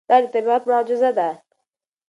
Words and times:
دا 0.09 0.15
د 0.23 0.25
طبیعت 0.33 0.63
معجزه 0.69 1.09
ده. 1.17 1.29